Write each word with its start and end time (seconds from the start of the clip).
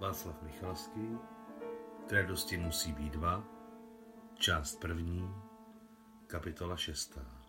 Václav 0.00 0.42
Michalský, 0.42 1.18
Tvrdosti 2.06 2.56
musí 2.56 2.92
být 2.92 3.12
dva, 3.12 3.44
část 4.34 4.80
první, 4.80 5.34
kapitola 6.26 6.76
šestá. 6.76 7.44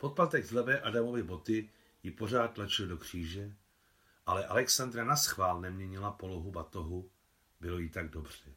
Podplatek 0.00 0.44
z 0.44 0.52
levé 0.52 0.80
Adamovy 0.80 1.22
boty 1.22 1.70
ji 2.02 2.10
pořád 2.10 2.48
tlačil 2.48 2.86
do 2.86 2.96
kříže, 2.96 3.56
ale 4.26 4.46
Alexandra 4.46 5.04
naschvál 5.04 5.60
neměnila 5.60 6.10
polohu 6.10 6.50
batohu, 6.50 7.10
bylo 7.60 7.78
jí 7.78 7.90
tak 7.90 8.10
dobře. 8.10 8.54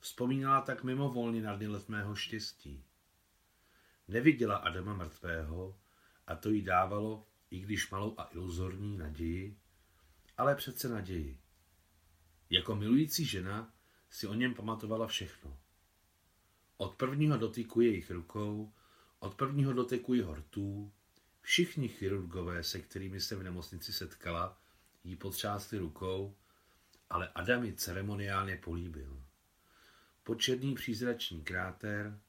Vzpomínala 0.00 0.60
tak 0.60 0.84
mimovolně 0.84 1.42
na 1.42 1.56
dny 1.56 1.66
letmého 1.66 2.14
štěstí. 2.14 2.84
Neviděla 4.08 4.56
Adama 4.56 4.94
mrtvého 4.94 5.78
a 6.26 6.36
to 6.36 6.50
jí 6.50 6.62
dávalo, 6.62 7.26
i 7.50 7.60
když 7.60 7.90
malou 7.90 8.14
a 8.18 8.28
iluzorní 8.32 8.98
naději, 8.98 9.56
ale 10.38 10.54
přece 10.54 10.88
naději. 10.88 11.40
Jako 12.50 12.76
milující 12.76 13.24
žena 13.24 13.74
si 14.10 14.26
o 14.26 14.34
něm 14.34 14.54
pamatovala 14.54 15.06
všechno. 15.06 15.58
Od 16.76 16.94
prvního 16.94 17.36
dotyku 17.36 17.80
jejich 17.80 18.10
rukou, 18.10 18.72
od 19.18 19.34
prvního 19.34 19.72
dotyku 19.72 20.14
jeho 20.14 20.34
rtů, 20.34 20.92
všichni 21.40 21.88
chirurgové, 21.88 22.62
se 22.62 22.80
kterými 22.80 23.20
se 23.20 23.36
v 23.36 23.42
nemocnici 23.42 23.92
setkala, 23.92 24.60
jí 25.04 25.16
potřásli 25.16 25.78
rukou, 25.78 26.36
ale 27.10 27.28
Adam 27.28 27.64
ji 27.64 27.72
ceremoniálně 27.72 28.56
políbil. 28.56 29.22
Počerný 30.22 30.74
přízračný 30.74 31.44
kráter, 31.44 32.20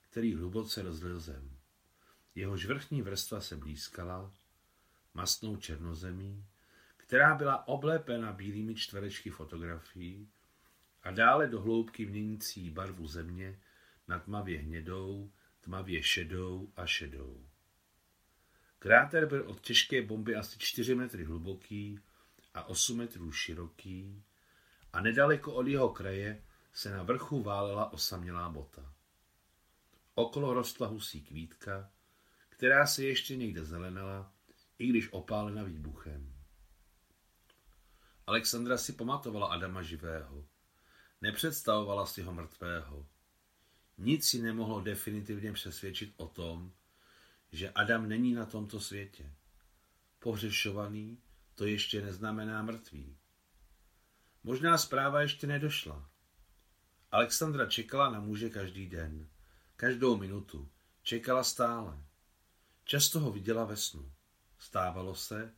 který 0.00 0.34
hluboce 0.34 0.82
rozlil 0.82 1.20
zem. 1.20 1.56
Jehož 2.34 2.66
vrchní 2.66 3.02
vrstva 3.02 3.40
se 3.40 3.56
blízkala, 3.56 4.32
masnou 5.14 5.56
černozemí, 5.56 6.46
která 7.06 7.34
byla 7.34 7.68
oblepena 7.68 8.32
bílými 8.32 8.74
čtverečky 8.74 9.30
fotografií 9.30 10.28
a 11.02 11.10
dále 11.10 11.48
do 11.48 11.60
hloubky 11.60 12.06
měnící 12.06 12.70
barvu 12.70 13.06
země 13.06 13.60
na 14.08 14.18
tmavě 14.18 14.58
hnědou, 14.58 15.32
tmavě 15.60 16.02
šedou 16.02 16.72
a 16.76 16.86
šedou. 16.86 17.46
Kráter 18.78 19.26
byl 19.26 19.42
od 19.48 19.60
těžké 19.60 20.02
bomby 20.02 20.36
asi 20.36 20.58
4 20.58 20.94
metry 20.94 21.24
hluboký 21.24 22.00
a 22.54 22.68
8 22.68 22.96
metrů 22.96 23.32
široký 23.32 24.24
a 24.92 25.00
nedaleko 25.00 25.54
od 25.54 25.66
jeho 25.66 25.88
kraje 25.88 26.42
se 26.72 26.90
na 26.90 27.02
vrchu 27.02 27.42
válela 27.42 27.92
osamělá 27.92 28.50
bota. 28.50 28.94
Okolo 30.14 30.54
rostla 30.54 30.86
husí 30.86 31.22
kvítka, 31.22 31.90
která 32.48 32.86
se 32.86 33.04
ještě 33.04 33.36
někde 33.36 33.64
zelenala, 33.64 34.32
i 34.78 34.86
když 34.86 35.12
opálena 35.12 35.62
výbuchem. 35.62 36.35
Alexandra 38.26 38.78
si 38.78 38.92
pamatovala 38.92 39.46
Adama 39.46 39.82
živého. 39.82 40.44
Nepředstavovala 41.20 42.06
si 42.06 42.22
ho 42.22 42.32
mrtvého. 42.32 43.06
Nic 43.98 44.28
si 44.28 44.42
nemohlo 44.42 44.80
definitivně 44.80 45.52
přesvědčit 45.52 46.14
o 46.16 46.28
tom, 46.28 46.72
že 47.52 47.70
Adam 47.70 48.08
není 48.08 48.34
na 48.34 48.46
tomto 48.46 48.80
světě. 48.80 49.32
Pohřešovaný 50.18 51.18
to 51.54 51.66
ještě 51.66 52.02
neznamená 52.02 52.62
mrtvý. 52.62 53.16
Možná 54.44 54.78
zpráva 54.78 55.20
ještě 55.20 55.46
nedošla. 55.46 56.10
Alexandra 57.10 57.66
čekala 57.66 58.10
na 58.10 58.20
muže 58.20 58.50
každý 58.50 58.86
den, 58.86 59.28
každou 59.76 60.16
minutu, 60.16 60.70
čekala 61.02 61.44
stále. 61.44 62.04
Často 62.84 63.20
ho 63.20 63.32
viděla 63.32 63.64
ve 63.64 63.76
snu. 63.76 64.12
Stávalo 64.58 65.14
se, 65.14 65.54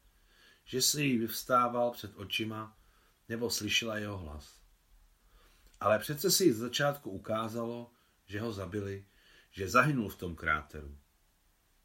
že 0.69 0.83
se 0.83 1.03
jí 1.03 1.19
vyvstával 1.19 1.91
před 1.91 2.17
očima 2.17 2.77
nebo 3.29 3.51
slyšela 3.51 3.99
jeho 3.99 4.19
hlas. 4.19 4.61
Ale 5.81 5.99
přece 5.99 6.31
si 6.31 6.53
z 6.53 6.57
začátku 6.57 7.11
ukázalo, 7.11 7.91
že 8.27 8.41
ho 8.41 8.53
zabili, 8.53 9.07
že 9.51 9.69
zahynul 9.69 10.09
v 10.09 10.17
tom 10.17 10.37
kráteru. 10.37 10.99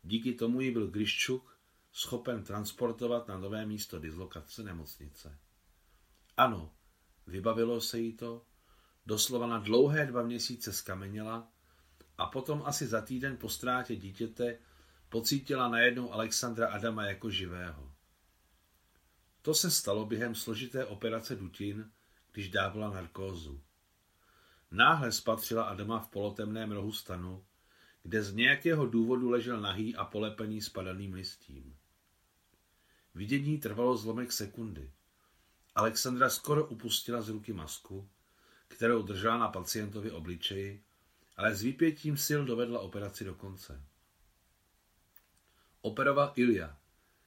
Díky 0.04 0.34
tomu 0.34 0.62
jí 0.62 0.72
byl 0.72 0.88
Griščuk 0.88 1.60
schopen 1.92 2.44
transportovat 2.44 3.28
na 3.28 3.38
nové 3.38 3.66
místo 3.66 4.00
dislokace 4.00 4.64
nemocnice. 4.64 5.40
Ano, 6.38 6.74
vybavilo 7.28 7.82
se 7.82 8.00
jí 8.00 8.14
to, 8.14 8.46
doslova 9.06 9.48
na 9.48 9.60
dlouhé 9.60 10.06
dva 10.06 10.24
měsíce 10.24 10.74
skameněla 10.74 11.52
a 12.18 12.26
potom 12.26 12.64
asi 12.66 12.88
za 12.88 13.02
týden 13.02 13.38
po 13.38 13.50
ztrátě 13.50 13.96
dítěte 13.96 14.60
pocítila 15.10 15.68
najednou 15.68 16.14
Alexandra 16.14 16.68
Adama 16.68 17.06
jako 17.06 17.30
živého. 17.30 17.94
To 19.44 19.54
se 19.54 19.72
stalo 19.72 20.06
během 20.06 20.36
složité 20.36 20.86
operace 20.86 21.36
dutin, 21.36 21.92
když 22.32 22.50
dávala 22.50 22.90
narkózu. 22.90 23.62
Náhle 24.72 25.12
spatřila 25.12 25.64
Adama 25.64 26.00
v 26.00 26.10
polotemném 26.10 26.72
rohu 26.72 26.92
stanu, 26.92 27.46
kde 28.04 28.24
z 28.24 28.34
nějakého 28.34 28.86
důvodu 28.86 29.30
ležel 29.30 29.62
nahý 29.62 29.96
a 29.96 30.06
polepený 30.06 30.62
spadaným 30.62 31.14
listím. 31.14 31.78
Vidění 33.16 33.58
trvalo 33.58 33.98
zlomek 33.98 34.32
sekundy. 34.32 34.92
Alexandra 35.76 36.30
skoro 36.30 36.68
upustila 36.68 37.22
z 37.22 37.30
ruky 37.30 37.54
masku, 37.54 38.10
kterou 38.68 39.02
držela 39.02 39.38
na 39.38 39.48
pacientovi 39.48 40.12
obličeji, 40.12 40.84
ale 41.38 41.56
s 41.56 41.62
výpětím 41.62 42.18
sil 42.26 42.42
dovedla 42.46 42.80
operaci 42.80 43.24
do 43.24 43.36
konce. 43.36 43.84
Operoval 45.82 46.34
Ilja, 46.36 46.78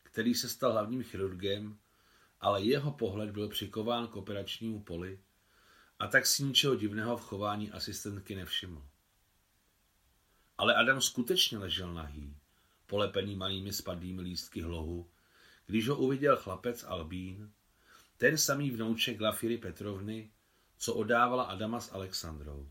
který 0.03 0.35
se 0.35 0.49
stal 0.49 0.73
hlavním 0.73 1.03
chirurgem 1.03 1.79
ale 2.41 2.65
jeho 2.65 2.93
pohled 2.93 3.31
byl 3.31 3.49
přikován 3.49 4.07
k 4.07 4.17
operačnímu 4.17 4.83
poli 4.83 5.21
a 5.99 6.07
tak 6.07 6.27
si 6.27 6.45
ničeho 6.45 6.77
divného 6.77 7.17
v 7.17 7.25
chování 7.25 7.71
asistentky 7.71 8.35
nevšiml. 8.35 8.89
Ale 10.59 10.75
Adam 10.75 11.01
skutečně 11.01 11.59
ležel 11.59 11.95
nahý, 11.95 12.37
polepený 12.87 13.37
malými 13.37 13.73
spadlými 13.73 14.23
lístky 14.23 14.61
hlohu, 14.61 15.11
když 15.67 15.89
ho 15.89 15.97
uviděl 15.97 16.37
chlapec 16.37 16.85
Albín, 16.85 17.53
ten 18.17 18.39
samý 18.39 18.71
vnouček 18.71 19.19
Glafiry 19.19 19.59
Petrovny, 19.59 20.31
co 20.79 20.95
odávala 20.95 21.45
Adama 21.45 21.81
s 21.81 21.93
Alexandrou. 21.93 22.71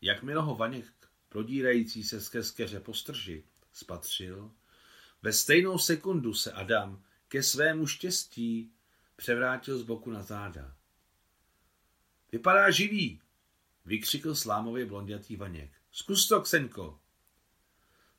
Jakmile 0.00 0.42
ho 0.42 0.54
Vaněk, 0.54 0.92
prodírající 1.28 2.04
se 2.04 2.20
z 2.20 2.50
keře 2.50 2.80
postrži, 2.80 3.44
spatřil, 3.72 4.52
ve 5.22 5.32
stejnou 5.32 5.78
sekundu 5.78 6.34
se 6.34 6.52
Adam 6.52 7.04
ke 7.32 7.42
svému 7.42 7.86
štěstí 7.86 8.72
převrátil 9.16 9.78
z 9.78 9.82
boku 9.82 10.10
na 10.10 10.22
záda. 10.22 10.76
Vypadá 12.32 12.70
živý, 12.70 13.20
vykřikl 13.84 14.34
slámově 14.34 14.86
blondětý 14.86 15.36
Vaněk. 15.36 15.70
Zkus 15.92 16.28
to, 16.28 16.40
Ksenko. 16.40 17.00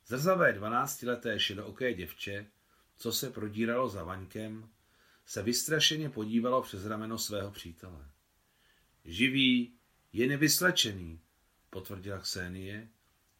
Zrzavé 0.06 0.52
dvanáctileté 0.52 1.40
šedooké 1.40 1.94
děvče, 1.94 2.46
co 2.96 3.12
se 3.12 3.30
prodíralo 3.30 3.88
za 3.88 4.04
Vaňkem, 4.04 4.70
se 5.26 5.42
vystrašeně 5.42 6.10
podívalo 6.10 6.62
přes 6.62 6.86
rameno 6.86 7.18
svého 7.18 7.50
přítele. 7.50 8.10
Živý, 9.04 9.74
je 10.12 10.26
nevyslečený, 10.26 11.20
potvrdila 11.70 12.18
Ksenie, 12.18 12.88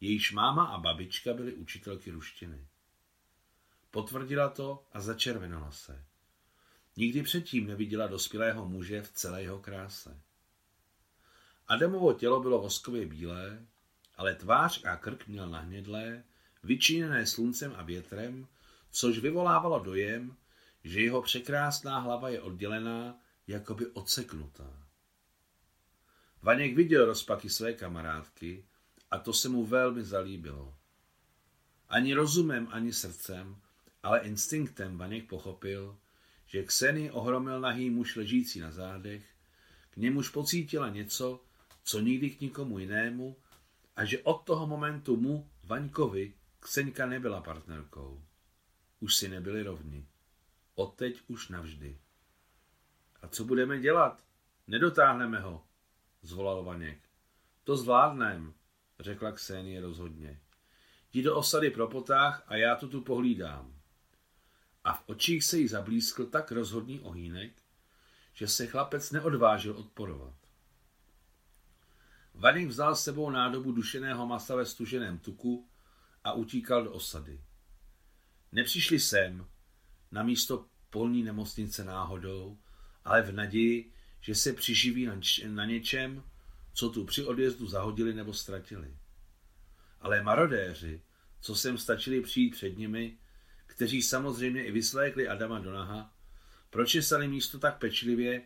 jejíž 0.01 0.31
máma 0.31 0.65
a 0.65 0.79
babička 0.79 1.33
byly 1.33 1.53
učitelky 1.53 2.11
ruštiny. 2.11 2.67
Potvrdila 3.95 4.49
to 4.49 4.83
a 4.93 5.01
začervenala 5.01 5.71
se. 5.71 6.03
Nikdy 6.97 7.23
předtím 7.23 7.67
neviděla 7.67 8.07
dospělého 8.07 8.67
muže 8.67 9.01
v 9.01 9.11
celé 9.11 9.41
jeho 9.41 9.59
kráse. 9.59 10.19
Adamovo 11.67 12.13
tělo 12.13 12.41
bylo 12.41 12.61
voskově 12.61 13.05
bílé, 13.05 13.65
ale 14.15 14.35
tvář 14.35 14.85
a 14.85 14.95
krk 14.95 15.27
měl 15.27 15.49
nahnědlé, 15.49 16.23
vyčíněné 16.63 17.25
sluncem 17.25 17.73
a 17.77 17.83
větrem, 17.83 18.47
což 18.91 19.19
vyvolávalo 19.19 19.79
dojem, 19.79 20.35
že 20.83 21.01
jeho 21.01 21.21
překrásná 21.21 21.99
hlava 21.99 22.29
je 22.29 22.41
oddělená, 22.41 23.19
jakoby 23.47 23.87
odseknutá. 23.87 24.87
Vaněk 26.41 26.75
viděl 26.75 27.05
rozpaky 27.05 27.49
své 27.49 27.73
kamarádky 27.73 28.65
a 29.11 29.19
to 29.19 29.33
se 29.33 29.49
mu 29.49 29.65
velmi 29.65 30.03
zalíbilo. 30.03 30.75
Ani 31.89 32.13
rozumem, 32.13 32.67
ani 32.71 32.93
srdcem 32.93 33.61
ale 34.05 34.19
instinktem 34.19 34.97
Vaněk 34.97 35.29
pochopil, 35.29 35.97
že 36.45 36.63
Kseny 36.63 37.11
ohromil 37.11 37.59
nahý 37.59 37.89
muž 37.89 38.15
ležící 38.15 38.59
na 38.59 38.71
zádech, 38.71 39.25
k 39.89 39.97
němuž 39.97 40.29
pocítila 40.29 40.89
něco, 40.89 41.43
co 41.83 41.99
nikdy 41.99 42.29
k 42.29 42.41
nikomu 42.41 42.79
jinému, 42.79 43.37
a 43.95 44.05
že 44.05 44.19
od 44.19 44.43
toho 44.43 44.67
momentu 44.67 45.17
mu, 45.17 45.49
Vaňkovi, 45.63 46.33
Kseňka 46.59 47.05
nebyla 47.05 47.41
partnerkou. 47.41 48.23
Už 48.99 49.15
si 49.15 49.29
nebyli 49.29 49.63
rovni. 49.63 50.07
Odteď 50.75 51.21
už 51.27 51.49
navždy. 51.49 51.97
A 53.21 53.27
co 53.27 53.43
budeme 53.43 53.79
dělat? 53.79 54.23
Nedotáhneme 54.67 55.39
ho, 55.39 55.63
zvolal 56.21 56.63
Vaněk. 56.63 56.99
To 57.63 57.77
zvládnem, 57.77 58.53
řekla 58.99 59.31
Ksenie 59.31 59.81
rozhodně. 59.81 60.39
Jdi 61.13 61.23
do 61.23 61.35
osady 61.35 61.69
pro 61.71 61.87
potáh 61.87 62.43
a 62.47 62.55
já 62.55 62.75
tu 62.75 62.87
tu 62.87 63.01
pohlídám 63.01 63.74
a 64.85 64.93
v 64.93 65.03
očích 65.05 65.43
se 65.43 65.57
jí 65.57 65.67
zablízkl 65.67 66.25
tak 66.25 66.51
rozhodný 66.51 66.99
ohýnek, 66.99 67.53
že 68.33 68.47
se 68.47 68.67
chlapec 68.67 69.11
neodvážil 69.11 69.77
odporovat. 69.77 70.33
Vaněk 72.33 72.67
vzal 72.67 72.95
s 72.95 73.03
sebou 73.03 73.29
nádobu 73.29 73.71
dušeného 73.71 74.27
masa 74.27 74.55
ve 74.55 74.65
stuženém 74.65 75.19
tuku 75.19 75.69
a 76.23 76.33
utíkal 76.33 76.83
do 76.83 76.91
osady. 76.91 77.41
Nepřišli 78.51 78.99
sem, 78.99 79.47
na 80.11 80.23
místo 80.23 80.65
polní 80.89 81.23
nemocnice 81.23 81.83
náhodou, 81.83 82.57
ale 83.03 83.21
v 83.21 83.31
naději, 83.31 83.91
že 84.21 84.35
se 84.35 84.53
přiživí 84.53 85.09
na 85.47 85.65
něčem, 85.65 86.23
co 86.73 86.89
tu 86.89 87.05
při 87.05 87.25
odjezdu 87.25 87.67
zahodili 87.67 88.13
nebo 88.13 88.33
ztratili. 88.33 88.97
Ale 89.99 90.23
marodéři, 90.23 91.01
co 91.41 91.55
sem 91.55 91.77
stačili 91.77 92.21
přijít 92.21 92.49
před 92.49 92.77
nimi, 92.77 93.17
kteří 93.75 94.01
samozřejmě 94.01 94.65
i 94.65 94.71
vyslékli 94.71 95.27
Adama 95.27 95.59
do 95.59 95.73
naha, 95.73 96.13
pročesali 96.69 97.27
místo 97.27 97.59
tak 97.59 97.79
pečlivě, 97.79 98.41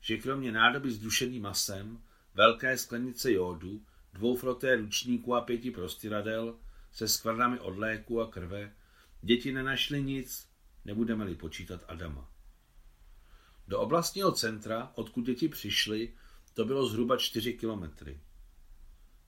že 0.00 0.16
kromě 0.16 0.52
nádoby 0.52 0.90
s 0.90 0.98
dušeným 0.98 1.42
masem, 1.42 2.02
velké 2.34 2.78
sklenice 2.78 3.32
jódu, 3.32 3.86
dvou 4.12 4.36
froté 4.36 4.76
ručníků 4.76 5.34
a 5.34 5.40
pěti 5.40 5.70
prostěradel 5.70 6.56
se 6.92 7.08
skvrnami 7.08 7.60
od 7.60 7.78
léku 7.78 8.20
a 8.20 8.30
krve, 8.30 8.74
děti 9.20 9.52
nenašly 9.52 10.02
nic, 10.02 10.48
nebudeme-li 10.84 11.34
počítat 11.34 11.84
Adama. 11.88 12.30
Do 13.68 13.80
oblastního 13.80 14.32
centra, 14.32 14.92
odkud 14.94 15.26
děti 15.26 15.48
přišly, 15.48 16.12
to 16.54 16.64
bylo 16.64 16.86
zhruba 16.86 17.16
čtyři 17.16 17.52
kilometry. 17.52 18.20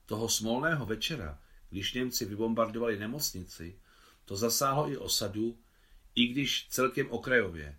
Toho 0.05 0.29
smolného 0.29 0.85
večera, 0.85 1.39
když 1.69 1.93
Němci 1.93 2.25
vybombardovali 2.25 2.99
nemocnici, 2.99 3.79
to 4.25 4.35
zasáhlo 4.35 4.89
i 4.89 4.97
osadu, 4.97 5.57
i 6.15 6.27
když 6.27 6.67
celkem 6.69 7.11
okrajově. 7.11 7.77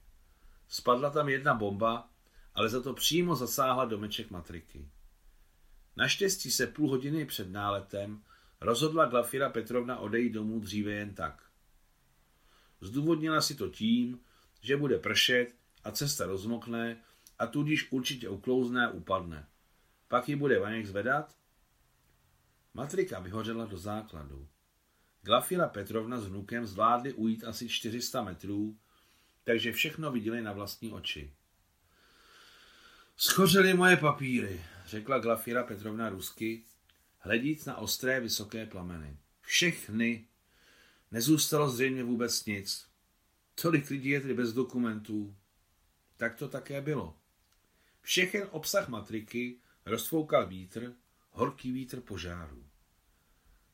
Spadla 0.68 1.10
tam 1.10 1.28
jedna 1.28 1.54
bomba, 1.54 2.10
ale 2.54 2.68
za 2.68 2.82
to 2.82 2.94
přímo 2.94 3.36
zasáhla 3.36 3.84
domeček 3.84 4.30
matriky. 4.30 4.88
Naštěstí 5.96 6.50
se 6.50 6.66
půl 6.66 6.90
hodiny 6.90 7.24
před 7.26 7.50
náletem 7.50 8.22
rozhodla 8.60 9.06
Glafira 9.06 9.50
Petrovna 9.50 9.98
odejít 9.98 10.32
domů 10.32 10.60
dříve 10.60 10.92
jen 10.92 11.14
tak. 11.14 11.42
Zdůvodnila 12.80 13.40
si 13.40 13.54
to 13.54 13.68
tím, 13.68 14.20
že 14.60 14.76
bude 14.76 14.98
pršet 14.98 15.54
a 15.84 15.90
cesta 15.90 16.26
rozmokne 16.26 17.02
a 17.38 17.46
tudíž 17.46 17.92
určitě 17.92 18.28
uklouzne 18.28 18.86
a 18.86 18.90
upadne. 18.90 19.48
Pak 20.08 20.28
ji 20.28 20.36
bude 20.36 20.58
Vaněk 20.58 20.86
zvedat? 20.86 21.36
Matrika 22.74 23.20
vyhořela 23.20 23.66
do 23.66 23.78
základu. 23.78 24.48
Glafira 25.22 25.68
Petrovna 25.68 26.20
s 26.20 26.26
vnukem 26.26 26.66
zvládli 26.66 27.12
ujít 27.12 27.44
asi 27.44 27.68
400 27.68 28.22
metrů, 28.22 28.76
takže 29.44 29.72
všechno 29.72 30.12
viděli 30.12 30.42
na 30.42 30.52
vlastní 30.52 30.92
oči. 30.92 31.32
Schořely 33.16 33.74
moje 33.74 33.96
papíry, 33.96 34.64
řekla 34.86 35.18
Glafira 35.18 35.62
Petrovna 35.62 36.08
rusky, 36.08 36.64
hledíc 37.18 37.64
na 37.64 37.76
ostré 37.76 38.20
vysoké 38.20 38.66
plameny. 38.66 39.16
Všechny. 39.40 40.28
Nezůstalo 41.10 41.70
zřejmě 41.70 42.04
vůbec 42.04 42.46
nic. 42.46 42.86
Tolik 43.62 43.90
lidí 43.90 44.08
je 44.08 44.20
tedy 44.20 44.34
bez 44.34 44.52
dokumentů. 44.52 45.36
Tak 46.16 46.36
to 46.36 46.48
také 46.48 46.80
bylo. 46.80 47.16
Všechen 48.02 48.48
obsah 48.50 48.88
matriky 48.88 49.58
rozfoukal 49.86 50.46
vítr, 50.46 50.94
horký 51.30 51.72
vítr 51.72 52.00
požáru. 52.00 52.65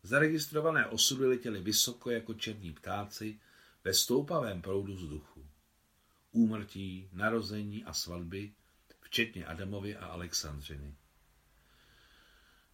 Zaregistrované 0.02 0.86
osudy 0.86 1.26
letěly 1.26 1.60
vysoko 1.60 2.10
jako 2.10 2.34
černí 2.34 2.72
ptáci 2.72 3.38
ve 3.84 3.94
stoupavém 3.94 4.62
proudu 4.62 4.94
vzduchu. 4.94 5.46
Úmrtí, 6.32 7.08
narození 7.12 7.84
a 7.84 7.92
svatby, 7.92 8.52
včetně 9.00 9.46
Adamovy 9.46 9.96
a 9.96 10.06
Alexandřiny. 10.06 10.94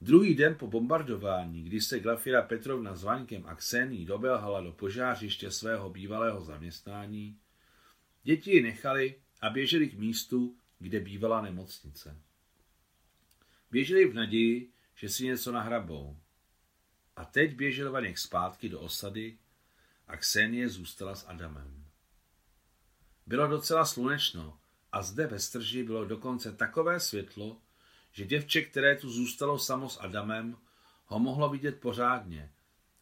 Druhý 0.00 0.34
den 0.34 0.54
po 0.54 0.66
bombardování, 0.66 1.62
kdy 1.62 1.80
se 1.80 2.00
Glafira 2.00 2.42
Petrovna 2.42 2.96
s 2.96 3.02
Vaňkem 3.02 3.46
a 3.46 3.54
Ksení 3.54 4.04
dobelhala 4.04 4.60
do 4.60 4.72
požářiště 4.72 5.50
svého 5.50 5.90
bývalého 5.90 6.44
zaměstnání, 6.44 7.38
děti 8.22 8.50
ji 8.50 8.62
nechali 8.62 9.20
a 9.40 9.50
běželi 9.50 9.88
k 9.88 9.98
místu, 9.98 10.56
kde 10.78 11.00
bývala 11.00 11.42
nemocnice. 11.42 12.16
Běželi 13.70 14.08
v 14.08 14.14
naději, 14.14 14.70
že 14.94 15.08
si 15.08 15.24
něco 15.24 15.52
nahrabou. 15.52 16.16
A 17.18 17.24
teď 17.24 17.54
běžel 17.54 17.92
Vaněk 17.92 18.18
zpátky 18.18 18.68
do 18.68 18.80
osady 18.80 19.38
a 20.08 20.16
Ksenie 20.16 20.68
zůstala 20.68 21.14
s 21.14 21.26
Adamem. 21.26 21.84
Bylo 23.26 23.46
docela 23.46 23.84
slunečno 23.84 24.58
a 24.92 25.02
zde 25.02 25.26
ve 25.26 25.38
strži 25.38 25.82
bylo 25.82 26.04
dokonce 26.04 26.52
takové 26.52 27.00
světlo, 27.00 27.60
že 28.12 28.24
děvče, 28.24 28.62
které 28.62 28.96
tu 28.96 29.10
zůstalo 29.10 29.58
samo 29.58 29.88
s 29.88 30.00
Adamem, 30.00 30.56
ho 31.06 31.18
mohlo 31.18 31.48
vidět 31.48 31.80
pořádně, 31.80 32.52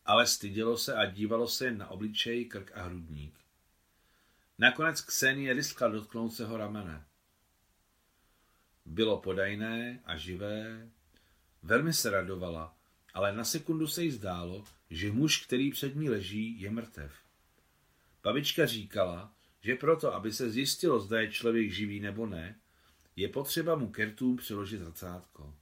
ale 0.05 0.27
stydělo 0.27 0.79
se 0.79 0.95
a 0.95 1.05
dívalo 1.05 1.49
se 1.49 1.65
jen 1.65 1.79
na 1.79 1.89
obličej, 1.89 2.45
krk 2.45 2.73
a 2.75 2.83
hrudník. 2.83 3.35
Nakonec 4.59 5.01
Ksenie 5.01 5.53
riskla 5.53 5.89
dotknout 5.89 6.35
se 6.35 6.47
ho 6.47 6.57
ramene. 6.57 7.05
Bylo 8.85 9.21
podajné 9.21 10.01
a 10.05 10.17
živé, 10.17 10.89
velmi 11.63 11.93
se 11.93 12.11
radovala, 12.11 12.77
ale 13.17 13.33
na 13.33 13.45
sekundu 13.45 13.87
se 13.87 14.03
jí 14.03 14.11
zdálo, 14.11 14.65
že 14.91 15.13
muž, 15.13 15.47
který 15.47 15.71
před 15.71 15.97
ní 15.97 16.11
leží, 16.11 16.61
je 16.61 16.71
mrtev. 16.71 17.13
Babička 18.23 18.67
říkala, 18.67 19.33
že 19.61 19.75
proto, 19.75 20.15
aby 20.15 20.33
se 20.33 20.51
zjistilo, 20.51 21.01
zda 21.01 21.21
je 21.21 21.31
člověk 21.31 21.73
živý 21.73 22.01
nebo 22.01 22.27
ne, 22.27 22.61
je 23.17 23.29
potřeba 23.29 23.77
mu 23.77 23.89
kertům 23.91 24.37
přiložit 24.37 24.81
zrcátko. 24.81 25.55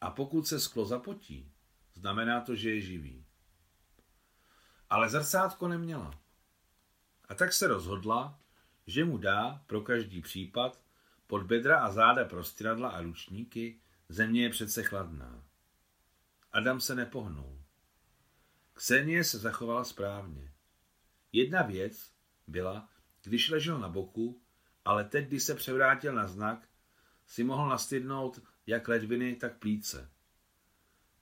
A 0.00 0.10
pokud 0.10 0.46
se 0.46 0.60
sklo 0.60 0.84
zapotí, 0.84 1.52
znamená 1.94 2.40
to, 2.40 2.54
že 2.54 2.70
je 2.70 2.80
živý. 2.80 3.24
Ale 4.90 5.08
zrcátko 5.08 5.68
neměla. 5.68 6.20
A 7.28 7.34
tak 7.34 7.52
se 7.52 7.66
rozhodla, 7.66 8.38
že 8.86 9.04
mu 9.04 9.18
dá 9.18 9.64
pro 9.66 9.80
každý 9.80 10.22
případ 10.22 10.80
pod 11.26 11.42
bedra 11.42 11.78
a 11.78 11.90
záda 11.90 12.24
prostradla 12.24 12.88
a 12.88 13.02
ručníky, 13.02 13.80
země 14.08 14.42
je 14.42 14.50
přece 14.50 14.82
chladná. 14.82 15.49
Adam 16.52 16.80
se 16.80 16.94
nepohnul. 16.94 17.62
Ksenie 18.72 19.24
se 19.24 19.38
zachovala 19.38 19.84
správně. 19.84 20.52
Jedna 21.32 21.62
věc 21.62 22.12
byla, 22.46 22.88
když 23.22 23.50
ležel 23.50 23.78
na 23.78 23.88
boku, 23.88 24.42
ale 24.84 25.04
teď, 25.04 25.28
když 25.28 25.42
se 25.42 25.54
převrátil 25.54 26.12
na 26.12 26.26
znak, 26.26 26.68
si 27.26 27.44
mohl 27.44 27.68
nastydnout 27.68 28.40
jak 28.66 28.88
ledviny, 28.88 29.36
tak 29.36 29.58
plíce. 29.58 30.10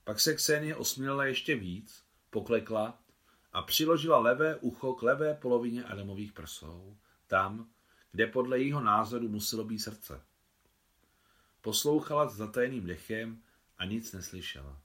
Pak 0.03 0.19
se 0.19 0.35
Ksenie 0.35 0.75
osměla 0.75 1.25
ještě 1.25 1.55
víc, 1.55 2.03
poklekla 2.29 3.03
a 3.53 3.61
přiložila 3.61 4.19
levé 4.19 4.55
ucho 4.55 4.93
k 4.93 5.03
levé 5.03 5.33
polovině 5.33 5.83
Adamových 5.83 6.33
prsou, 6.33 6.97
tam, 7.27 7.69
kde 8.11 8.27
podle 8.27 8.59
jejího 8.59 8.81
názoru 8.81 9.29
muselo 9.29 9.63
být 9.63 9.79
srdce. 9.79 10.21
Poslouchala 11.61 12.29
s 12.29 12.35
zatajeným 12.35 12.85
dechem 12.85 13.43
a 13.77 13.85
nic 13.85 14.13
neslyšela. 14.13 14.81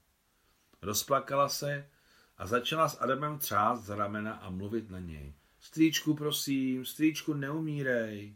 Rozplakala 0.85 1.49
se 1.49 1.89
a 2.37 2.47
začala 2.47 2.89
s 2.89 3.01
Adamem 3.01 3.39
třást 3.39 3.83
za 3.83 3.95
ramena 3.95 4.33
a 4.33 4.49
mluvit 4.49 4.89
na 4.89 4.99
něj. 4.99 5.33
Strýčku, 5.59 6.13
prosím, 6.13 6.85
strýčku, 6.85 7.33
neumírej. 7.33 8.35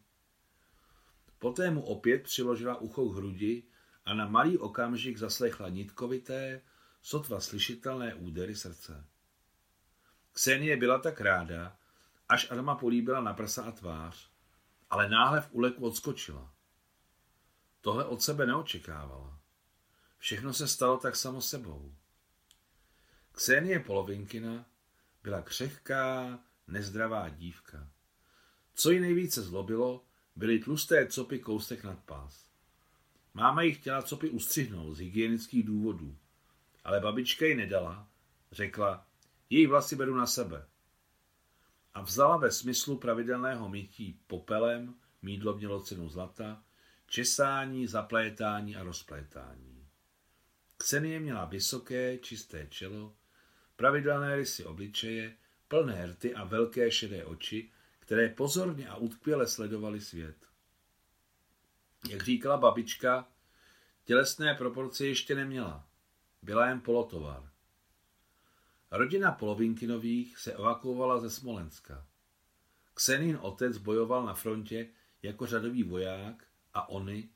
Poté 1.39 1.71
mu 1.71 1.81
opět 1.81 2.23
přiložila 2.23 2.75
ucho 2.75 3.05
k 3.05 3.15
hrudi 3.15 3.63
a 4.05 4.13
na 4.13 4.27
malý 4.27 4.57
okamžik 4.57 5.17
zaslechla 5.17 5.69
nitkovité, 5.69 6.61
sotva 7.01 7.39
slyšitelné 7.39 8.15
údery 8.15 8.55
srdce. 8.55 9.05
Ksenie 10.31 10.77
byla 10.77 10.99
tak 10.99 11.21
ráda, 11.21 11.77
až 12.29 12.51
Adama 12.51 12.75
políbila 12.75 13.21
na 13.21 13.33
prsa 13.33 13.63
a 13.63 13.71
tvář, 13.71 14.29
ale 14.89 15.09
náhle 15.09 15.41
v 15.41 15.51
uleku 15.51 15.85
odskočila. 15.85 16.53
Tohle 17.81 18.05
od 18.05 18.21
sebe 18.21 18.45
neočekávala. 18.45 19.39
Všechno 20.17 20.53
se 20.53 20.67
stalo 20.67 20.97
tak 20.97 21.15
samo 21.15 21.41
sebou. 21.41 21.95
Ksenie 23.39 23.79
Polovinkina 23.79 24.65
byla 25.23 25.41
křehká, 25.41 26.39
nezdravá 26.67 27.29
dívka. 27.29 27.91
Co 28.73 28.91
ji 28.91 28.99
nejvíce 28.99 29.41
zlobilo, 29.41 30.05
byly 30.35 30.59
tlusté 30.59 31.07
copy 31.07 31.39
kousek 31.39 31.83
nad 31.83 31.99
pás. 31.99 32.49
Máma 33.33 33.61
jí 33.61 33.73
chtěla 33.73 34.01
copy 34.01 34.29
ustřihnout 34.29 34.93
z 34.93 34.99
hygienických 34.99 35.65
důvodů, 35.65 36.17
ale 36.83 36.99
babička 36.99 37.45
ji 37.45 37.55
nedala, 37.55 38.07
řekla, 38.51 39.07
její 39.49 39.67
vlasy 39.67 39.95
beru 39.95 40.15
na 40.15 40.27
sebe. 40.27 40.67
A 41.93 42.01
vzala 42.01 42.37
ve 42.37 42.51
smyslu 42.51 42.97
pravidelného 42.97 43.69
mytí 43.69 44.19
popelem, 44.27 44.95
mídlo 45.21 45.57
mělo 45.57 45.81
cenu 45.81 46.09
zlata, 46.09 46.63
česání, 47.07 47.87
zaplétání 47.87 48.75
a 48.75 48.83
rozplétání. 48.83 49.87
Ksenie 50.77 51.19
měla 51.19 51.45
vysoké, 51.45 52.17
čisté 52.17 52.67
čelo, 52.69 53.15
pravidelné 53.79 54.35
rysy 54.35 54.65
obličeje, 54.65 55.35
plné 55.67 56.05
rty 56.05 56.35
a 56.35 56.43
velké 56.43 56.91
šedé 56.91 57.25
oči, 57.25 57.71
které 57.99 58.29
pozorně 58.29 58.89
a 58.89 58.95
utkvěle 58.95 59.47
sledovaly 59.47 60.01
svět. 60.01 60.35
Jak 62.09 62.23
říkala 62.23 62.57
babička, 62.57 63.27
tělesné 64.05 64.55
proporce 64.55 65.05
ještě 65.05 65.35
neměla. 65.35 65.87
Byla 66.41 66.67
jen 66.67 66.81
polotovar. 66.81 67.49
Rodina 68.91 69.31
Polovinkinových 69.31 70.37
se 70.37 70.53
evakuovala 70.53 71.19
ze 71.19 71.29
Smolenska. 71.29 72.07
Ksenin 72.93 73.37
otec 73.41 73.77
bojoval 73.77 74.25
na 74.25 74.33
frontě 74.33 74.89
jako 75.21 75.45
řadový 75.45 75.83
voják 75.83 76.47
a 76.73 76.89
oni, 76.89 77.29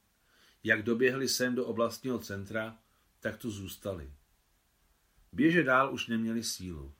jak 0.64 0.84
doběhli 0.84 1.30
sem 1.30 1.56
do 1.56 1.66
oblastního 1.66 2.20
centra, 2.20 2.78
tak 3.20 3.38
tu 3.38 3.52
zůstali. 3.52 4.14
Běže 5.34 5.64
dál 5.64 5.94
už 5.94 6.08
neměli 6.08 6.44
sílu. 6.44 6.94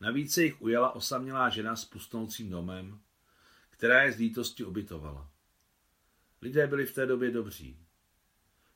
Navíc 0.00 0.34
se 0.34 0.42
jich 0.44 0.62
ujala 0.62 0.94
osamělá 0.94 1.48
žena 1.48 1.76
s 1.76 1.84
pustnoucím 1.84 2.50
domem, 2.50 3.00
která 3.70 4.02
je 4.02 4.12
z 4.12 4.16
lítosti 4.16 4.64
ubytovala. 4.64 5.30
Lidé 6.42 6.66
byli 6.66 6.86
v 6.86 6.94
té 6.94 7.06
době 7.06 7.30
dobří. 7.30 7.78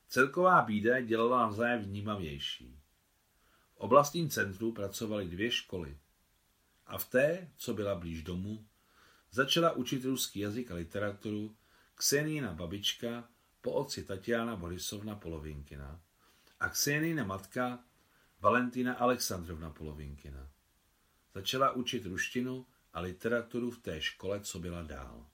Celková 0.07 0.61
bída 0.61 1.01
dělala 1.01 1.39
navzájem 1.39 1.81
vnímavější. 1.81 2.79
V 3.73 3.77
oblastním 3.77 4.29
centru 4.29 4.71
pracovaly 4.71 5.27
dvě 5.27 5.51
školy. 5.51 5.97
A 6.85 6.97
v 6.97 7.09
té, 7.09 7.51
co 7.57 7.73
byla 7.73 7.95
blíž 7.95 8.23
domu, 8.23 8.67
začala 9.31 9.71
učit 9.71 10.05
ruský 10.05 10.39
jazyk 10.39 10.71
a 10.71 10.75
literaturu 10.75 11.55
Ksenina 11.95 12.53
babička 12.53 13.29
po 13.61 13.71
otci 13.71 14.03
Tatiana 14.03 14.55
Borisovna 14.55 15.15
Polovinkina 15.15 16.01
a 16.59 16.69
Ksenina 16.69 17.23
matka 17.23 17.83
Valentina 18.45 18.93
Alexandrovna 18.93 19.69
Polovinkina. 19.69 20.49
Začala 21.33 21.71
učit 21.71 22.05
ruštinu 22.05 22.65
a 22.93 23.01
literaturu 23.01 23.71
v 23.71 23.77
té 23.77 24.01
škole, 24.01 24.39
co 24.39 24.59
byla 24.59 24.83
dál. 24.83 25.25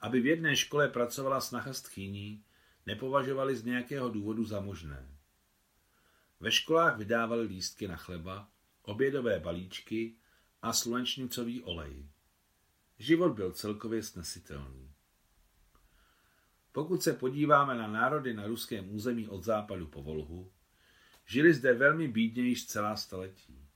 Aby 0.00 0.20
v 0.20 0.26
jedné 0.26 0.56
škole 0.56 0.88
pracovala 0.88 1.40
snaha 1.40 1.72
tchýní, 1.72 2.44
nepovažovali 2.86 3.56
z 3.56 3.64
nějakého 3.64 4.08
důvodu 4.08 4.44
za 4.44 4.60
možné. 4.60 5.08
Ve 6.40 6.52
školách 6.52 6.98
vydávali 6.98 7.42
lístky 7.42 7.88
na 7.88 7.96
chleba, 7.96 8.48
obědové 8.82 9.40
balíčky 9.40 10.16
a 10.62 10.72
slunečnicový 10.72 11.62
olej. 11.62 12.08
Život 12.98 13.32
byl 13.32 13.52
celkově 13.52 14.02
snesitelný. 14.02 14.92
Pokud 16.72 17.02
se 17.02 17.12
podíváme 17.12 17.74
na 17.74 17.86
národy 17.86 18.34
na 18.34 18.46
ruském 18.46 18.94
území 18.94 19.28
od 19.28 19.44
západu 19.44 19.86
po 19.86 20.02
Volhu, 20.02 20.52
žili 21.26 21.54
zde 21.54 21.74
velmi 21.74 22.08
bídně 22.08 22.42
již 22.42 22.66
celá 22.66 22.96
staletí. 22.96 23.68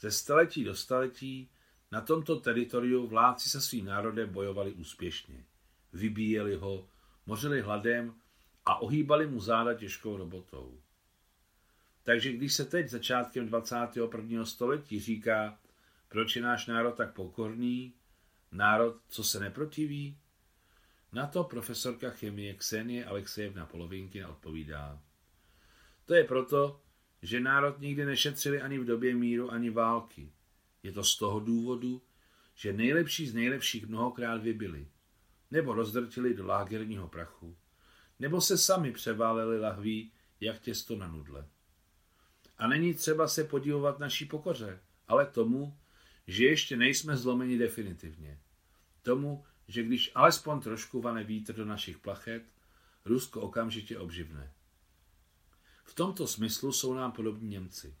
Ze 0.00 0.10
staletí 0.10 0.64
do 0.64 0.74
staletí 0.74 1.50
na 1.92 2.00
tomto 2.00 2.40
teritoriu 2.40 3.06
vládci 3.06 3.48
se 3.48 3.60
svým 3.60 3.84
národem 3.84 4.32
bojovali 4.32 4.72
úspěšně. 4.72 5.44
Vybíjeli 5.92 6.56
ho, 6.56 6.88
mořili 7.26 7.60
hladem 7.60 8.14
a 8.64 8.78
ohýbali 8.78 9.26
mu 9.26 9.40
záda 9.40 9.74
těžkou 9.74 10.16
robotou. 10.16 10.80
Takže 12.02 12.32
když 12.32 12.54
se 12.54 12.64
teď 12.64 12.88
začátkem 12.88 13.46
21. 13.46 14.44
století 14.44 15.00
říká, 15.00 15.58
proč 16.08 16.36
je 16.36 16.42
náš 16.42 16.66
národ 16.66 16.92
tak 16.92 17.14
pokorný, 17.14 17.94
národ, 18.52 18.96
co 19.08 19.24
se 19.24 19.40
neprotiví, 19.40 20.18
na 21.12 21.26
to 21.26 21.44
profesorka 21.44 22.10
chemie 22.10 22.54
Ksenie 22.54 23.04
Alexejevna 23.04 23.66
Polovinky 23.66 24.24
odpovídá. 24.24 25.02
To 26.06 26.14
je 26.14 26.24
proto, 26.24 26.80
že 27.22 27.40
národ 27.40 27.80
nikdy 27.80 28.04
nešetřili 28.04 28.60
ani 28.60 28.78
v 28.78 28.84
době 28.84 29.14
míru, 29.14 29.52
ani 29.52 29.70
války. 29.70 30.32
Je 30.82 30.92
to 30.92 31.04
z 31.04 31.16
toho 31.16 31.40
důvodu, 31.40 32.02
že 32.54 32.72
nejlepší 32.72 33.26
z 33.26 33.34
nejlepších 33.34 33.86
mnohokrát 33.86 34.42
vybili, 34.42 34.88
nebo 35.50 35.74
rozdrtili 35.74 36.34
do 36.34 36.46
lágerního 36.46 37.08
prachu, 37.08 37.56
nebo 38.18 38.40
se 38.40 38.58
sami 38.58 38.92
převáleli 38.92 39.60
lahví, 39.60 40.12
jak 40.40 40.60
těsto 40.60 40.96
na 40.96 41.08
nudle. 41.08 41.48
A 42.58 42.66
není 42.66 42.94
třeba 42.94 43.28
se 43.28 43.44
podívat 43.44 43.98
naší 43.98 44.24
pokoře, 44.24 44.80
ale 45.08 45.26
tomu, 45.26 45.78
že 46.26 46.44
ještě 46.44 46.76
nejsme 46.76 47.16
zlomeni 47.16 47.58
definitivně. 47.58 48.40
Tomu, 49.02 49.44
že 49.68 49.82
když 49.82 50.12
alespoň 50.14 50.60
trošku 50.60 51.00
vane 51.00 51.24
vítr 51.24 51.54
do 51.54 51.64
našich 51.64 51.98
plachet, 51.98 52.42
Rusko 53.04 53.40
okamžitě 53.40 53.98
obživne. 53.98 54.52
V 55.86 55.94
tomto 55.94 56.26
smyslu 56.26 56.72
jsou 56.72 56.94
nám 56.94 57.12
podobní 57.12 57.48
Němci. 57.48 57.94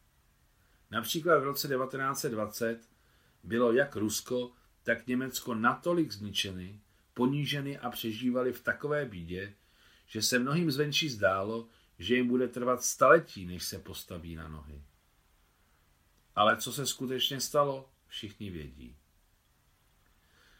Například 0.90 1.38
v 1.38 1.44
roce 1.44 1.68
1920 1.68 2.88
bylo 3.42 3.72
jak 3.72 3.96
Rusko, 3.96 4.52
tak 4.82 5.06
Německo 5.06 5.54
natolik 5.54 6.12
zničeny, 6.12 6.80
poníženy 7.14 7.78
a 7.78 7.90
přežívali 7.90 8.52
v 8.52 8.62
takové 8.62 9.04
bídě, 9.04 9.54
že 10.06 10.22
se 10.22 10.38
mnohým 10.38 10.70
zvenčí 10.70 11.08
zdálo, 11.08 11.68
že 11.98 12.14
jim 12.14 12.28
bude 12.28 12.48
trvat 12.48 12.84
staletí, 12.84 13.46
než 13.46 13.64
se 13.64 13.78
postaví 13.78 14.36
na 14.36 14.48
nohy. 14.48 14.82
Ale 16.34 16.56
co 16.56 16.72
se 16.72 16.86
skutečně 16.86 17.40
stalo, 17.40 17.90
všichni 18.06 18.50
vědí. 18.50 18.96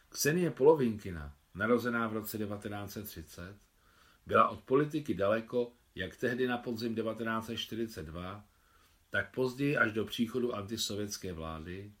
Ksenie 0.09 0.51
Polovinkina, 0.51 1.35
narozená 1.55 2.07
v 2.07 2.13
roce 2.13 2.37
1930, 2.37 3.57
byla 4.25 4.49
od 4.49 4.63
politiky 4.63 5.13
daleko 5.13 5.71
jak 5.97 6.15
tehdy 6.15 6.47
na 6.47 6.57
podzim 6.57 6.95
1942, 6.95 8.45
tak 9.09 9.33
později 9.33 9.77
až 9.77 9.91
do 9.91 10.05
příchodu 10.05 10.55
antisovětské 10.55 11.33
vlády, 11.33 11.93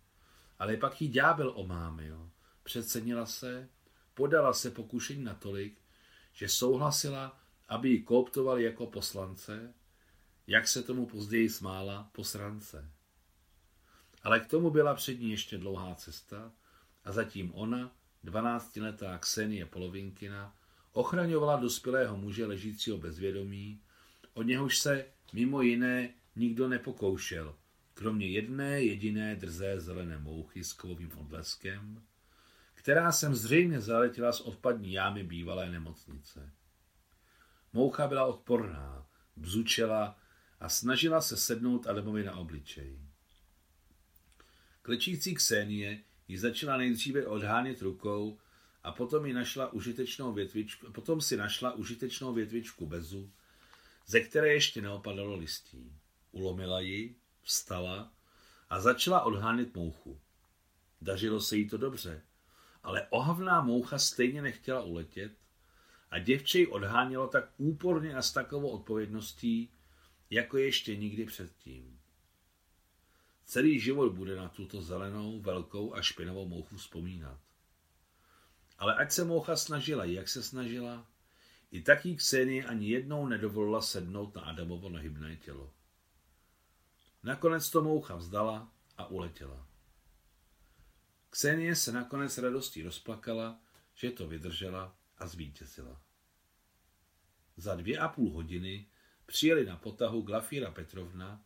ale 0.59 0.77
pak 0.77 1.01
jí 1.01 1.07
ďábel 1.07 1.53
omámil, 1.55 2.29
přecenila 2.63 3.25
se, 3.25 3.69
podala 4.13 4.53
se 4.53 4.71
pokušení 4.71 5.23
natolik, 5.23 5.81
že 6.33 6.49
souhlasila, 6.49 7.39
aby 7.67 7.89
ji 7.89 8.03
kooptovali 8.03 8.63
jako 8.63 8.87
poslance, 8.87 9.73
jak 10.47 10.67
se 10.67 10.83
tomu 10.83 11.05
později 11.05 11.49
smála 11.49 12.09
posrance. 12.11 12.91
Ale 14.23 14.39
k 14.39 14.47
tomu 14.47 14.69
byla 14.69 14.93
před 14.93 15.19
ní 15.19 15.31
ještě 15.31 15.57
dlouhá 15.57 15.95
cesta 15.95 16.51
a 17.03 17.11
zatím 17.11 17.55
ona, 17.55 17.91
dvanáctiletá 18.23 19.17
Ksenie 19.17 19.65
Polovinkina, 19.65 20.55
ochraňovala 20.91 21.55
dospělého 21.55 22.17
muže 22.17 22.45
ležícího 22.45 22.97
bezvědomí 22.97 23.81
o 24.37 24.43
něhož 24.43 24.77
se 24.77 25.05
mimo 25.33 25.61
jiné 25.61 26.13
nikdo 26.35 26.67
nepokoušel, 26.67 27.55
kromě 27.93 28.27
jedné 28.27 28.83
jediné 28.83 29.35
drzé 29.35 29.79
zelené 29.79 30.17
mouchy 30.17 30.63
s 30.63 30.73
kovovým 30.73 31.11
odleskem, 31.17 32.03
která 32.73 33.11
sem 33.11 33.35
zřejmě 33.35 33.81
zaletěla 33.81 34.31
z 34.31 34.41
odpadní 34.41 34.93
jámy 34.93 35.23
bývalé 35.23 35.71
nemocnice. 35.71 36.53
Moucha 37.73 38.07
byla 38.07 38.25
odporná, 38.25 39.07
bzučela 39.35 40.19
a 40.59 40.69
snažila 40.69 41.21
se 41.21 41.37
sednout 41.37 41.87
Adamovi 41.87 42.23
na 42.23 42.35
obličej. 42.35 42.99
Klečící 44.81 45.35
Ksenie 45.35 46.03
ji 46.27 46.37
začala 46.37 46.77
nejdříve 46.77 47.25
odhánět 47.25 47.81
rukou 47.81 48.39
a 48.83 48.91
potom, 48.91 49.25
ji 49.25 49.33
našla 49.33 49.73
užitečnou 49.73 50.33
větvičku, 50.33 50.91
potom 50.91 51.21
si 51.21 51.37
našla 51.37 51.73
užitečnou 51.73 52.33
větvičku 52.33 52.85
bezu 52.85 53.31
ze 54.07 54.19
které 54.19 54.53
ještě 54.53 54.81
neopadalo 54.81 55.35
listí. 55.35 55.95
Ulomila 56.31 56.79
ji, 56.79 57.15
vstala 57.41 58.13
a 58.69 58.79
začala 58.79 59.21
odhánět 59.21 59.75
mouchu. 59.75 60.21
Dařilo 61.01 61.41
se 61.41 61.57
jí 61.57 61.69
to 61.69 61.77
dobře, 61.77 62.21
ale 62.83 63.07
ohavná 63.09 63.61
moucha 63.61 63.99
stejně 63.99 64.41
nechtěla 64.41 64.81
uletět 64.81 65.31
a 66.11 66.19
děvče 66.19 66.59
ji 66.59 66.67
odhánělo 66.67 67.27
tak 67.27 67.49
úporně 67.57 68.15
a 68.15 68.21
s 68.21 68.31
takovou 68.31 68.69
odpovědností, 68.69 69.71
jako 70.29 70.57
ještě 70.57 70.95
nikdy 70.95 71.25
předtím. 71.25 71.99
Celý 73.45 73.79
život 73.79 74.13
bude 74.13 74.35
na 74.35 74.49
tuto 74.49 74.81
zelenou, 74.81 75.41
velkou 75.41 75.93
a 75.93 76.01
špinavou 76.01 76.47
mouchu 76.47 76.77
vzpomínat. 76.77 77.39
Ale 78.77 78.95
ať 78.95 79.11
se 79.11 79.23
moucha 79.23 79.55
snažila, 79.55 80.05
jak 80.05 80.29
se 80.29 80.43
snažila, 80.43 81.05
i 81.71 81.81
tak 81.81 82.05
jí 82.05 82.15
Ksenie 82.15 82.65
ani 82.65 82.89
jednou 82.89 83.27
nedovolila 83.27 83.81
sednout 83.81 84.35
na 84.35 84.41
Adamovo 84.41 84.89
nehybné 84.89 85.35
tělo. 85.35 85.73
Nakonec 87.23 87.69
to 87.69 87.81
moucha 87.81 88.15
vzdala 88.15 88.71
a 88.97 89.07
uletěla. 89.07 89.67
Ksenie 91.29 91.75
se 91.75 91.91
nakonec 91.91 92.37
radostí 92.37 92.83
rozplakala, 92.83 93.59
že 93.95 94.11
to 94.11 94.27
vydržela 94.27 94.95
a 95.17 95.27
zvítězila. 95.27 96.01
Za 97.57 97.75
dvě 97.75 97.97
a 97.97 98.07
půl 98.07 98.31
hodiny 98.31 98.87
přijeli 99.25 99.65
na 99.65 99.77
potahu 99.77 100.21
Glafíra 100.21 100.71
Petrovna, 100.71 101.43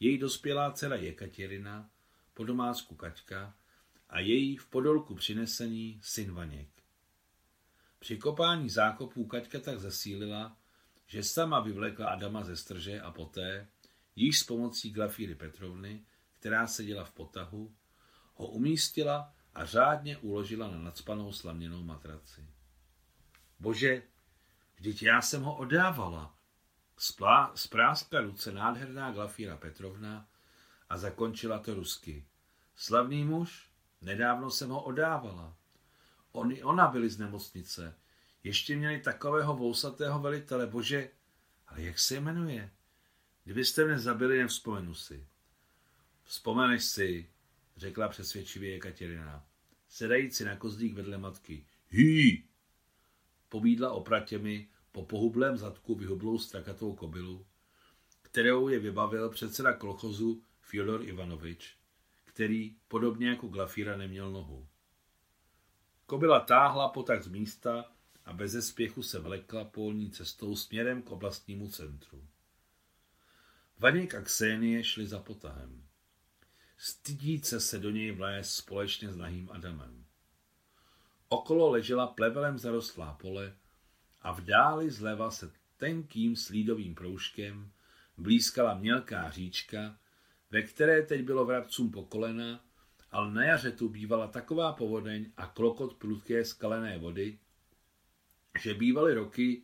její 0.00 0.18
dospělá 0.18 0.72
dcera 0.72 0.96
Jekatěrina, 0.96 1.90
po 2.34 2.44
domácku 2.44 2.94
Kaťka 2.94 3.56
a 4.08 4.20
její 4.20 4.56
v 4.56 4.66
podolku 4.66 5.14
přinesení 5.14 6.00
syn 6.02 6.32
Vaněk. 6.32 6.73
Při 8.04 8.18
kopání 8.18 8.70
zákopů 8.70 9.26
Kaťka 9.26 9.60
tak 9.60 9.80
zesílila, 9.80 10.56
že 11.06 11.22
sama 11.22 11.60
vyvlekla 11.60 12.08
Adama 12.08 12.44
ze 12.44 12.56
strže 12.56 13.00
a 13.00 13.10
poté, 13.10 13.68
již 14.16 14.38
s 14.38 14.44
pomocí 14.44 14.90
Glafíry 14.90 15.34
Petrovny, 15.34 16.04
která 16.32 16.66
seděla 16.66 17.04
v 17.04 17.10
potahu, 17.10 17.74
ho 18.34 18.46
umístila 18.46 19.32
a 19.54 19.64
řádně 19.64 20.18
uložila 20.18 20.70
na 20.70 20.78
nadspanou 20.78 21.32
slaměnou 21.32 21.82
matraci. 21.82 22.48
Bože, 23.60 24.02
vždyť 24.76 25.02
já 25.02 25.22
jsem 25.22 25.42
ho 25.42 25.56
odávala. 25.56 26.34
Splá, 26.96 27.52
spráskla 27.54 28.20
ruce 28.20 28.52
nádherná 28.52 29.12
Glafíra 29.12 29.56
Petrovna 29.56 30.28
a 30.88 30.96
zakončila 30.96 31.58
to 31.58 31.74
rusky. 31.74 32.26
Slavný 32.74 33.24
muž, 33.24 33.70
nedávno 34.00 34.50
jsem 34.50 34.70
ho 34.70 34.82
odávala. 34.82 35.56
On 36.36 36.52
i 36.52 36.62
ona 36.62 36.86
byli 36.86 37.10
z 37.10 37.18
nemocnice. 37.18 37.94
Ještě 38.44 38.76
měli 38.76 39.00
takového 39.00 39.56
vousatého 39.56 40.20
velitele. 40.20 40.66
Bože, 40.66 41.10
ale 41.66 41.82
jak 41.82 41.98
se 41.98 42.20
jmenuje? 42.20 42.70
Kdybyste 43.44 43.84
mě 43.84 43.98
zabili, 43.98 44.38
nevzpomenu 44.38 44.94
si. 44.94 45.26
Vzpomeneš 46.24 46.84
si, 46.84 47.30
řekla 47.76 48.08
přesvědčivě 48.08 48.70
Jekaterina, 48.70 49.46
sedající 49.88 50.44
na 50.44 50.56
kozdík 50.56 50.94
vedle 50.94 51.18
matky. 51.18 51.66
Hý! 51.88 52.44
Pobídla 53.48 53.92
opratěmi 53.92 54.68
po 54.92 55.04
pohublém 55.04 55.56
zadku 55.56 55.94
vyhublou 55.94 56.38
strakatou 56.38 56.94
kobylu, 56.94 57.46
kterou 58.22 58.68
je 58.68 58.78
vybavil 58.78 59.30
předseda 59.30 59.72
kolchozu 59.72 60.42
Fyodor 60.60 61.02
Ivanovič, 61.08 61.76
který, 62.24 62.76
podobně 62.88 63.28
jako 63.28 63.48
Glafíra, 63.48 63.96
neměl 63.96 64.30
nohu. 64.30 64.68
Kobila 66.06 66.40
táhla 66.40 66.88
potak 66.88 67.22
z 67.22 67.28
místa 67.28 67.84
a 68.24 68.32
bez 68.32 68.50
zespěchu 68.50 69.02
se 69.02 69.18
vlekla 69.18 69.64
polní 69.64 70.10
cestou 70.10 70.56
směrem 70.56 71.02
k 71.02 71.10
oblastnímu 71.10 71.68
centru. 71.68 72.24
Vaněk 73.78 74.14
a 74.14 74.22
Ksenie 74.22 74.84
šli 74.84 75.06
za 75.06 75.18
potahem. 75.18 75.84
Stydíce 76.78 77.60
se 77.60 77.78
do 77.78 77.90
něj 77.90 78.12
vlézt 78.12 78.54
společně 78.54 79.12
s 79.12 79.16
nahým 79.16 79.50
Adamem. 79.52 80.04
Okolo 81.28 81.70
ležela 81.70 82.06
plevelem 82.06 82.58
zarostlá 82.58 83.12
pole 83.12 83.56
a 84.22 84.32
v 84.32 84.40
dáli 84.40 84.90
zleva 84.90 85.30
se 85.30 85.52
tenkým 85.76 86.36
slídovým 86.36 86.94
proužkem 86.94 87.72
blízkala 88.16 88.74
mělká 88.74 89.30
říčka, 89.30 89.98
ve 90.50 90.62
které 90.62 91.02
teď 91.02 91.22
bylo 91.22 91.44
vrabcům 91.44 91.90
po 91.90 92.02
kolena, 92.02 92.64
ale 93.14 93.30
na 93.30 93.44
jaře 93.44 93.70
tu 93.70 93.88
bývala 93.88 94.26
taková 94.26 94.72
povodeň 94.72 95.32
a 95.36 95.46
klokot 95.46 95.94
prudké 95.94 96.44
skalené 96.44 96.98
vody, 96.98 97.38
že 98.62 98.74
bývaly 98.74 99.14
roky, 99.14 99.62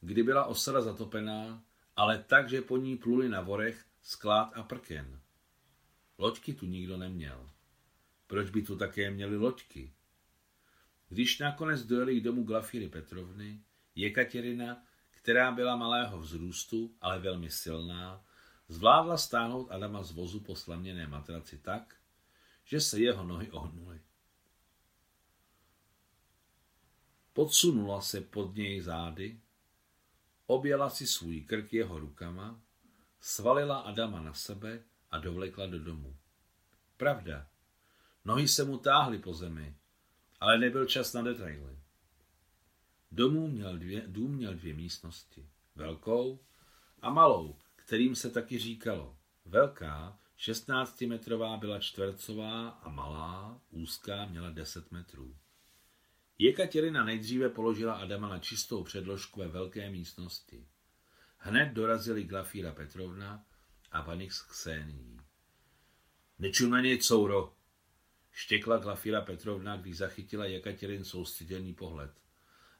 kdy 0.00 0.22
byla 0.22 0.44
osada 0.44 0.80
zatopená, 0.80 1.64
ale 1.96 2.24
tak, 2.26 2.48
že 2.48 2.62
po 2.62 2.76
ní 2.76 2.96
pluli 2.96 3.28
na 3.28 3.40
vorech 3.40 3.84
sklád 4.02 4.52
a 4.54 4.62
prken. 4.62 5.20
Loďky 6.18 6.54
tu 6.54 6.66
nikdo 6.66 6.96
neměl. 6.96 7.50
Proč 8.26 8.50
by 8.50 8.62
tu 8.62 8.76
také 8.76 9.10
měli 9.10 9.36
loďky? 9.36 9.92
Když 11.08 11.38
nakonec 11.38 11.82
dojeli 11.82 12.20
k 12.20 12.24
domu 12.24 12.42
Glafíry 12.42 12.88
Petrovny, 12.88 13.62
Jekaterina, 13.94 14.82
která 15.10 15.52
byla 15.52 15.76
malého 15.76 16.18
vzrůstu, 16.18 16.94
ale 17.00 17.18
velmi 17.18 17.50
silná, 17.50 18.24
zvládla 18.68 19.16
stáhnout 19.16 19.70
Adama 19.70 20.02
z 20.02 20.12
vozu 20.12 20.40
po 20.40 20.56
slaměné 20.56 21.06
matraci 21.06 21.58
tak, 21.58 21.96
že 22.66 22.80
se 22.80 23.00
jeho 23.00 23.24
nohy 23.24 23.50
ohnuly. 23.50 24.00
Podsunula 27.32 28.00
se 28.00 28.20
pod 28.20 28.54
něj 28.54 28.80
zády, 28.80 29.40
objela 30.46 30.90
si 30.90 31.06
svůj 31.06 31.40
krk 31.40 31.72
jeho 31.72 31.98
rukama, 31.98 32.60
svalila 33.20 33.78
Adama 33.78 34.22
na 34.22 34.34
sebe 34.34 34.82
a 35.10 35.18
dovlekla 35.18 35.66
do 35.66 35.78
domu. 35.78 36.16
Pravda, 36.96 37.48
nohy 38.24 38.48
se 38.48 38.64
mu 38.64 38.78
táhly 38.78 39.18
po 39.18 39.34
zemi, 39.34 39.76
ale 40.40 40.58
nebyl 40.58 40.86
čas 40.86 41.12
na 41.12 41.22
detaily. 41.22 41.78
Domů 43.12 43.48
měl 43.48 43.78
dvě, 43.78 44.04
dům 44.06 44.36
měl 44.36 44.54
dvě 44.54 44.74
místnosti, 44.74 45.48
velkou 45.74 46.40
a 47.02 47.10
malou, 47.10 47.56
kterým 47.76 48.16
se 48.16 48.30
taky 48.30 48.58
říkalo. 48.58 49.18
Velká, 49.44 50.18
16-metrová 50.38 51.58
byla 51.58 51.78
čtvercová 51.78 52.68
a 52.68 52.88
malá, 52.88 53.60
úzká, 53.70 54.26
měla 54.26 54.50
10 54.50 54.92
metrů. 54.92 55.36
Jekaterina 56.38 57.04
nejdříve 57.04 57.48
položila 57.48 57.94
Adama 57.94 58.28
na 58.28 58.38
čistou 58.38 58.84
předložku 58.84 59.40
ve 59.40 59.48
velké 59.48 59.90
místnosti. 59.90 60.68
Hned 61.38 61.72
dorazili 61.72 62.24
Glafíra 62.24 62.72
Petrovna 62.72 63.44
a 63.92 64.02
panik 64.02 64.32
s 64.32 64.42
Ksenií. 64.42 65.20
Nečum 66.38 66.70
na 66.70 66.80
něj, 66.80 66.98
couro, 66.98 67.54
štěkla 68.32 68.78
Glafíra 68.78 69.20
Petrovna, 69.20 69.76
když 69.76 69.96
zachytila 69.96 70.44
Jekaterin 70.44 71.04
soustředěný 71.04 71.74
pohled. 71.74 72.10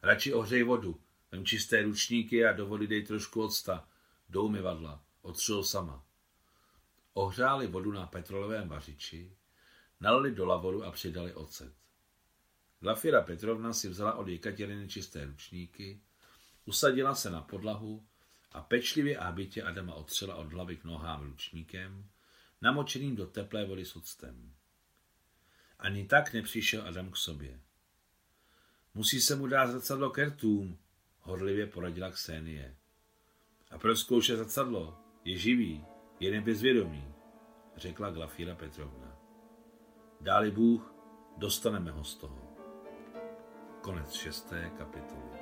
Radši 0.02 0.32
ohřej 0.32 0.62
vodu, 0.62 1.00
vem 1.32 1.46
čisté 1.46 1.82
ručníky 1.82 2.44
a 2.44 2.52
do 2.52 2.66
vody 2.66 2.86
dej 2.86 3.06
trošku 3.06 3.42
octa. 3.42 3.88
Do 4.28 4.42
umyvadla, 4.42 5.04
otřel 5.22 5.64
sama. 5.64 6.05
Ohřáli 7.16 7.66
vodu 7.66 7.92
na 7.92 8.06
petrolovém 8.06 8.68
vařiči, 8.68 9.36
nalili 10.00 10.34
do 10.34 10.46
lavoru 10.46 10.84
a 10.84 10.90
přidali 10.90 11.34
ocet. 11.34 11.74
Glafira 12.80 13.22
Petrovna 13.22 13.72
si 13.72 13.88
vzala 13.88 14.14
od 14.14 14.28
Jekateriny 14.28 14.88
čisté 14.88 15.26
ručníky, 15.26 16.00
usadila 16.64 17.14
se 17.14 17.30
na 17.30 17.42
podlahu 17.42 18.06
a 18.52 18.60
pečlivě 18.60 19.18
a 19.18 19.32
bytě 19.32 19.62
Adama 19.62 19.94
otřela 19.94 20.34
od 20.34 20.52
hlavy 20.52 20.76
k 20.76 20.84
nohám 20.84 21.22
ručníkem, 21.22 22.10
namočeným 22.62 23.16
do 23.16 23.26
teplé 23.26 23.64
vody 23.64 23.84
s 23.84 23.96
octem. 23.96 24.54
Ani 25.78 26.06
tak 26.06 26.32
nepřišel 26.32 26.82
Adam 26.88 27.10
k 27.10 27.16
sobě. 27.16 27.60
Musí 28.94 29.20
se 29.20 29.36
mu 29.36 29.46
dát 29.46 29.66
zrcadlo 29.66 30.10
kertům, 30.10 30.78
horlivě 31.20 31.66
poradila 31.66 32.10
Ksenie. 32.10 32.76
A 33.70 33.78
proskouše 33.78 34.36
zrcadlo, 34.36 34.98
je 35.24 35.38
živý, 35.38 35.84
je 36.20 36.30
nebezvědomý, 36.30 37.04
řekla 37.76 38.10
Glafíra 38.10 38.54
Petrovna. 38.54 39.16
Dáli 40.20 40.50
Bůh, 40.50 40.94
dostaneme 41.36 41.90
ho 41.90 42.04
z 42.04 42.14
toho. 42.14 42.38
Konec 43.80 44.12
šesté 44.12 44.70
kapitoly. 44.78 45.35